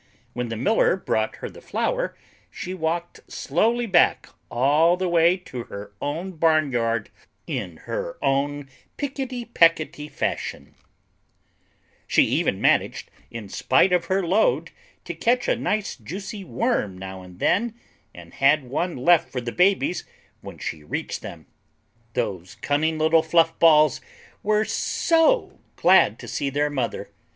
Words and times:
When 0.33 0.49
the 0.49 0.57
miller 0.57 0.95
brought 0.97 1.35
her 1.35 1.49
the 1.51 1.61
flour 1.61 2.17
she 2.49 2.73
walked 2.73 3.19
slowly 3.31 3.85
back 3.85 4.29
all 4.49 4.97
the 4.97 5.07
way 5.07 5.37
to 5.37 5.65
her 5.65 5.91
own 6.01 6.31
barnyard 6.31 7.11
in 7.45 7.77
her 7.85 8.17
own 8.19 8.67
picketty 8.97 9.45
pecketty 9.45 10.07
fashion. 10.09 10.73
She 12.07 12.23
even 12.23 12.59
managed, 12.59 13.11
in 13.29 13.47
spite 13.47 13.93
of 13.93 14.05
her 14.05 14.25
load, 14.25 14.71
to 15.05 15.13
catch 15.13 15.47
a 15.47 15.55
nice 15.55 15.95
juicy 15.95 16.43
worm 16.43 16.97
now 16.97 17.21
and 17.21 17.37
then 17.37 17.75
and 18.11 18.33
had 18.33 18.63
one 18.63 18.97
left 18.97 19.29
for 19.29 19.39
the 19.39 19.51
babies 19.51 20.03
when 20.41 20.57
she 20.57 20.83
reached 20.83 21.21
them. 21.21 21.45
Those 22.15 22.55
cunning 22.55 22.97
little 22.97 23.21
fluff 23.21 23.59
balls 23.59 24.01
were 24.41 24.65
so 24.65 25.59
glad 25.75 26.17
to 26.17 26.27
see 26.27 26.49
their 26.49 26.71
mother. 26.71 27.11